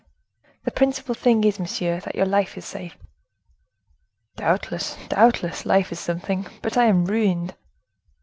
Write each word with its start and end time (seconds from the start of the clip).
The 0.63 0.71
principal 0.71 1.13
thing 1.13 1.43
is, 1.43 1.59
monsieur, 1.59 1.99
that 1.99 2.15
your 2.15 2.25
life 2.25 2.57
is 2.57 2.65
safe." 2.65 2.97
"Doubtless! 4.35 4.97
doubtless!—life 5.09 5.91
is 5.91 5.99
something—but 5.99 6.75
I 6.75 6.85
am 6.85 7.05
ruined!" 7.05 7.53